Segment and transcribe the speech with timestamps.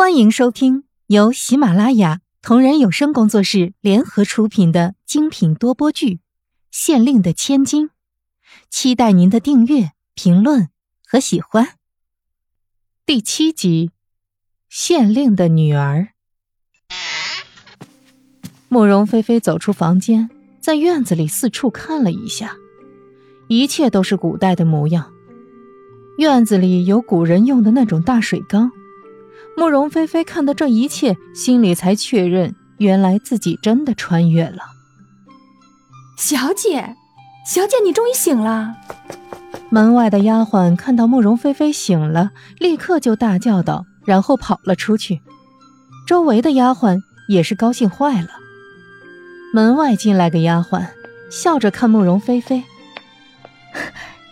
[0.00, 6.14] 欢迎收听由喜马拉雅同人有声工作室联合出品的精品多播剧
[6.70, 7.88] 《县令的千金》，
[8.70, 10.70] 期待您的订阅、评论
[11.06, 11.74] 和喜欢。
[13.04, 13.90] 第七集
[14.70, 16.08] 《县令的女儿》。
[18.70, 20.30] 慕容菲菲走出房间，
[20.60, 22.56] 在院子里四处看了一下，
[23.48, 25.12] 一切都是古代的模样。
[26.16, 28.72] 院子里有古人用的那种大水缸。
[29.60, 34.62] 慕容菲菲看到这一切，心里才确认，原来自己真的穿越了。
[36.16, 36.96] 小姐，
[37.46, 38.74] 小姐，你终于醒了！
[39.68, 45.20] 门外的丫鬟看到慕容菲菲醒了，立刻就大叫道，然后跑了出去。
[46.06, 48.30] 周围的丫鬟也是高兴坏了。
[49.52, 50.86] 门外进来个丫鬟，
[51.30, 52.64] 笑着看慕容菲菲：“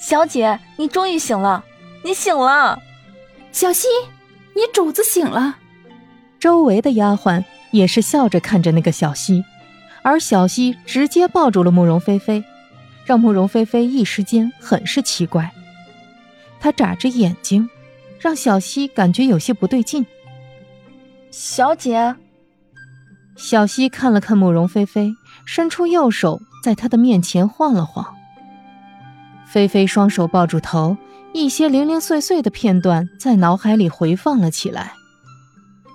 [0.00, 1.62] 小姐，你终于醒了，
[2.02, 2.78] 你醒了，
[3.52, 3.86] 小溪。”
[4.54, 5.58] 你主子醒了，
[6.38, 9.44] 周围的丫鬟也是笑着看着那个小溪，
[10.02, 12.44] 而小溪直接抱住了慕容菲菲，
[13.04, 15.50] 让慕容菲菲一时间很是奇怪。
[16.58, 17.68] 她眨着眼睛，
[18.18, 20.04] 让小溪感觉有些不对劲。
[21.30, 22.16] 小姐，
[23.36, 25.12] 小溪看了看慕容菲菲，
[25.46, 28.04] 伸出右手在她的面前晃了晃。
[29.46, 30.96] 菲菲双手抱住头。
[31.32, 34.94] 一些零零碎碎的片段在脑海里回放了起来。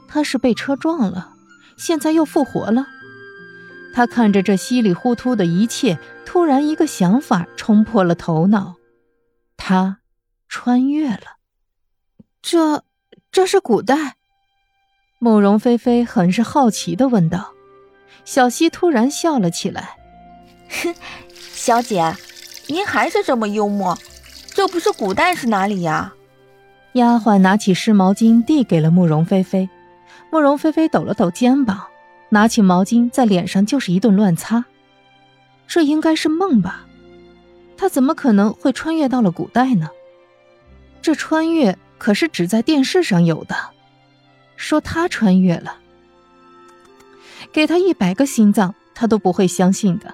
[0.08, 1.34] 他是被车撞了，
[1.78, 2.86] 现在又复活了。
[3.94, 8.76] 他看着这稀里糊涂的一切，突然一个想法冲破了头脑：
[9.58, 10.00] 他
[10.48, 11.38] 穿越了。
[12.42, 12.84] 这，
[13.32, 14.16] 这是古代？
[15.20, 17.52] 慕容菲菲很是好奇的问道。
[18.24, 19.98] 小溪突然笑了起来
[20.82, 20.96] ：“哼，
[21.34, 22.16] 小姐，
[22.68, 23.98] 您还是这么幽默。”
[24.56, 26.14] 这不是古代是哪里呀？
[26.94, 29.70] 丫鬟拿起湿毛巾递给了慕容菲菲，
[30.32, 31.88] 慕容菲菲抖了抖肩膀，
[32.30, 34.64] 拿起毛巾在脸上就是一顿乱擦。
[35.68, 36.86] 这应该是梦吧？
[37.76, 39.90] 她怎么可能会穿越到了古代呢？
[41.02, 43.58] 这穿越可是只在电视上有的，
[44.56, 45.76] 说她穿越了，
[47.52, 50.14] 给她一百个心脏，她都不会相信的。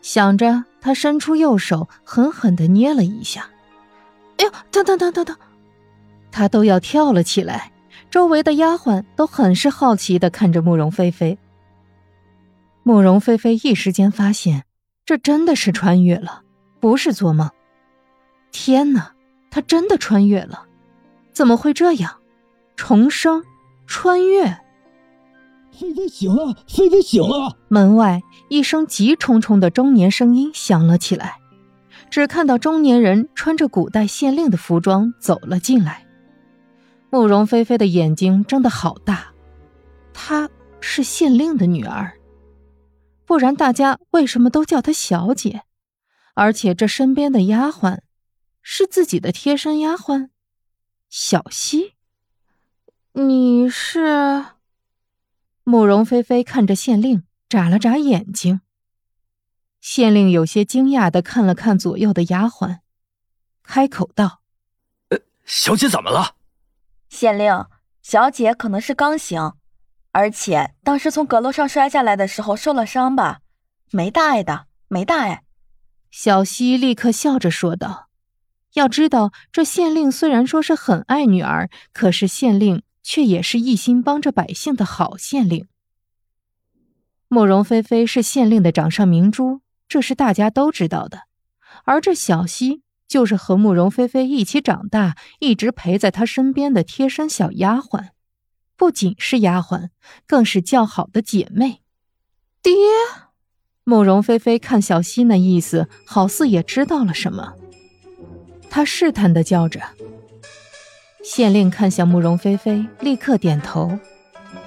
[0.00, 0.64] 想着。
[0.86, 3.50] 他伸出右手，狠狠的捏了一下，
[4.36, 5.36] 哎呦，疼疼疼疼疼！
[6.30, 7.72] 他都要跳了起来。
[8.08, 11.36] 周围的丫鬟都很是好奇的看着慕容菲菲。
[12.84, 14.62] 慕容菲菲一时间发现，
[15.04, 16.42] 这真的是穿越了，
[16.78, 17.50] 不是做梦。
[18.52, 19.12] 天哪，
[19.50, 20.66] 她真的穿越了！
[21.32, 22.18] 怎么会这样？
[22.76, 23.42] 重生，
[23.88, 24.56] 穿越。
[25.78, 27.56] 菲菲醒了，菲菲醒了！
[27.68, 31.38] 门外一声急冲冲的中年声音响了起来，
[32.10, 36.06] 只看到中年人穿着古代县令的服装走了进来。
[37.10, 39.32] 慕容菲菲的眼睛睁得好大，
[40.14, 40.48] 她
[40.80, 42.14] 是县令的女儿，
[43.26, 45.62] 不然大家为什么都叫她小姐？
[46.34, 47.98] 而且这身边的丫鬟
[48.62, 50.28] 是自己的贴身丫鬟，
[51.08, 51.92] 小溪，
[53.12, 54.55] 你是？
[55.68, 58.60] 慕容菲菲看着县令，眨了眨眼睛。
[59.80, 62.78] 县令有些惊讶的看了看左右的丫鬟，
[63.64, 64.42] 开口道
[65.10, 66.36] ：“呃，小姐怎么了？”
[67.10, 67.66] 县令，
[68.00, 69.54] 小姐可能是刚醒，
[70.12, 73.40] 而且当时从阁楼上摔下来的时候受了伤吧？
[73.90, 75.42] 没大碍的，没大碍。
[76.12, 78.08] 小溪立刻笑着说道
[78.74, 85.68] ：“要知道，这县令虽然说是很爱女儿，可是县令……”却也是一心帮着百姓的好县令。
[87.28, 91.22] 慕容菲菲是县令的掌上明珠，这是大家都知道的。
[91.84, 98.08] 而这小溪就是和慕容菲菲一起长大，一直陪在她身边的贴身小丫鬟，
[98.76, 99.90] 不仅是丫鬟，
[100.26, 101.82] 更是较好的姐妹。
[102.60, 102.74] 爹，
[103.84, 107.54] 慕容菲菲看小溪那意思，好似也知道了什么，
[108.68, 109.80] 她试探的叫着。
[111.26, 113.98] 县令看向慕容菲菲，立刻点头：“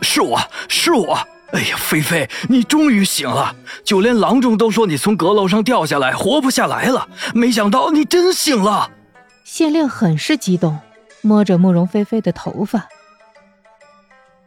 [0.04, 1.18] 是我是我。
[1.54, 3.56] 哎呀，菲菲，你终于醒了！
[3.86, 7.08] 就连郎中都说你从阁楼上掉下来，活不下来了。
[7.34, 8.92] 没想到你真醒了。”
[9.46, 10.78] 县令很是激动，
[11.22, 12.90] 摸着慕容菲菲的头发。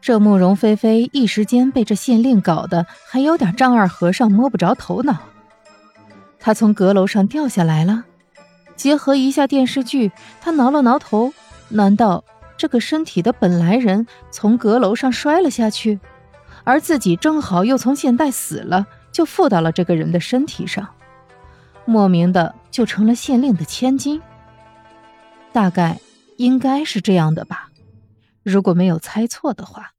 [0.03, 5.17] 这慕容菲菲一时间被这县令搞得还有点丈二和尚摸不着头脑。
[6.39, 8.05] 他从阁楼上掉下来了，
[8.77, 10.13] 结合一下电视剧，
[10.43, 11.33] 他挠了挠头。
[11.73, 12.25] 难道
[12.57, 15.99] 这个身体的本来人从阁楼上摔了下去，
[16.65, 20.95] 而自己正好又从现代死了，就附到了这个人的身体上，
[21.85, 24.21] 莫名的就成了县令的千金？
[25.53, 25.99] 大概
[26.37, 27.71] 应该是这样的吧。
[28.43, 29.93] 如果没有猜错的话。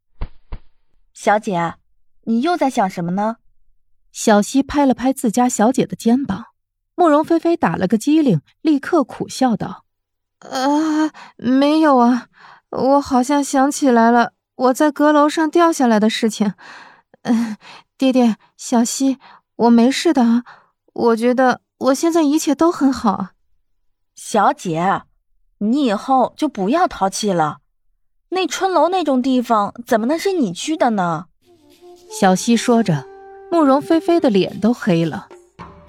[1.13, 1.75] 小姐，
[2.23, 3.37] 你又在想什么呢？
[4.11, 6.45] 小溪拍了拍自家小姐的肩膀，
[6.95, 9.82] 慕容菲菲打了个激灵，立刻苦笑道
[10.49, 12.27] ：“啊，没有啊，
[12.69, 16.53] 我好像想起来了，我在阁楼上掉下来的事情。
[17.23, 17.57] 嗯，
[17.97, 19.17] 爹爹，小溪，
[19.55, 20.43] 我没事的啊，
[20.93, 23.29] 我觉得我现在一切都很好。
[24.15, 25.03] 小姐，
[25.59, 27.57] 你以后就不要淘气了。”
[28.29, 31.25] 那春楼那种地方怎么能是你去的呢？
[32.09, 33.05] 小溪说着，
[33.51, 35.27] 慕容菲菲的脸都黑了。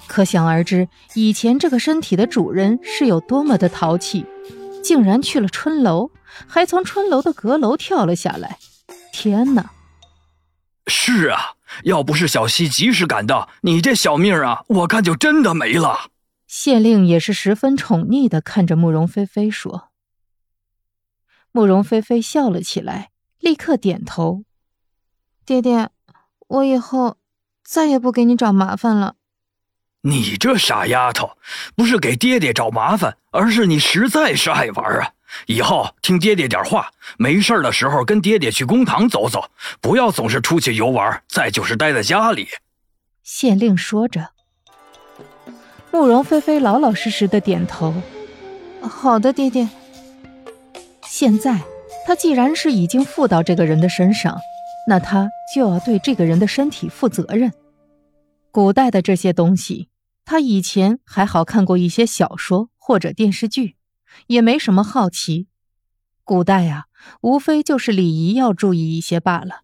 [0.07, 4.27] 可想而知，以前这个身体的主人是有多么的淘气，
[4.85, 6.11] 竟然去了春楼，
[6.47, 8.59] 还从春楼的阁楼跳了下来。
[9.13, 9.71] 天哪！
[10.87, 11.55] 是啊，
[11.85, 16.11] 要不是小溪及时赶到，你这小命啊，我看就真的没了。
[16.47, 19.89] 县令也是十分宠溺的看着慕容菲菲说。
[21.51, 23.11] 慕容菲菲笑了起来，
[23.41, 24.45] 立刻点头
[25.47, 25.89] ：“爹爹，
[26.49, 27.17] 我以后
[27.65, 29.17] 再也不给你找麻烦了。”
[30.07, 31.31] 你这傻丫头，
[31.75, 35.11] 不是给爹爹找麻烦，而是你实在是爱玩啊！
[35.47, 42.49] 以后听爹爹点话，没事的时候跟爹爹去公堂走走，不要总是出去游玩，再就是待在家里。”
[43.25, 44.29] 县令说着，
[45.91, 47.95] 慕容菲菲老老实实的点头
[48.87, 49.67] ：“好的，爹爹。”
[51.09, 51.63] 现在，
[52.07, 54.39] 他既然是已经附到这个人的身上，
[54.87, 57.51] 那他就要对这个人的身体负责任。
[58.51, 59.89] 古代的这些东西，
[60.25, 63.77] 他以前还好看过一些小说或者电视剧，
[64.29, 65.49] 也没什么好奇。
[66.25, 66.85] 古代啊，
[67.21, 69.63] 无非就是礼仪要注意一些罢了。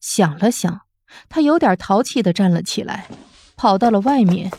[0.00, 0.82] 想了想，
[1.28, 3.06] 他有点淘气的站了起来，
[3.56, 4.50] 跑到了外面。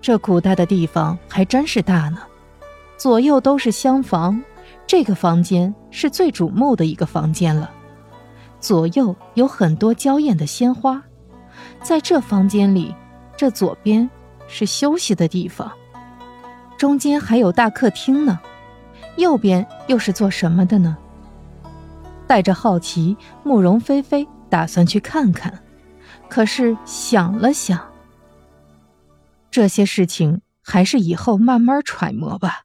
[0.00, 2.22] 这古代的地方还真是大呢。
[2.96, 4.42] 左右都是厢房，
[4.86, 7.72] 这个房间是最瞩目的一个房间了。
[8.60, 11.02] 左右有很多娇艳的鲜花，
[11.82, 12.94] 在这房间里，
[13.40, 14.10] 这左边
[14.48, 15.72] 是休息的地方，
[16.76, 18.38] 中间还有大客厅呢，
[19.16, 20.94] 右边又是做什么的呢？
[22.26, 25.62] 带着好奇，慕容菲菲打算去看看，
[26.28, 27.80] 可是想了想，
[29.50, 32.64] 这些事情还是以后慢慢揣摩吧。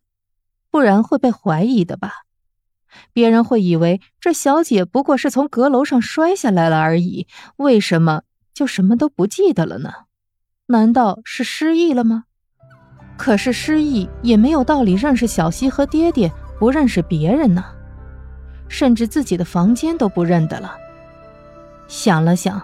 [0.69, 2.25] 不然会被怀疑的吧？
[3.13, 8.23] 别人会以为这小姐不过是从阁楼上摔下来了而已，为什么
[8.53, 10.04] 就什么都不记得了呢？
[10.67, 12.25] 难道是失忆了吗？
[13.17, 17.63] 可是失忆也没有道理认识小溪和爹爹，不认识别人呢？
[18.67, 20.75] 甚至自己的房间都不认得了。
[21.87, 22.61] 想了想，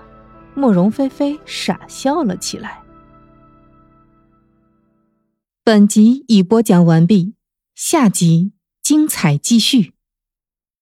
[0.56, 2.81] 慕容菲菲傻笑了起来。
[5.63, 7.36] 本集已播讲完毕。
[7.75, 9.94] 下集精彩继续。